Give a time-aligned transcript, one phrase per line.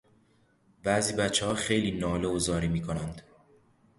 [0.83, 3.21] بعضی بچهها خیلی ناله و زاری میکنند.